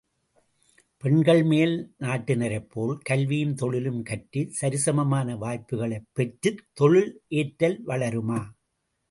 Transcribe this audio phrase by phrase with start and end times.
[1.03, 8.41] பெண்கள் மேல் நாட்டினரைப் போல் கல்வியும் தொழிலும் கற்றுச் சரிசமமான வாய்ப்புகளைப் பெற்றுத் தொழில் ஏற்றல் வளருமா?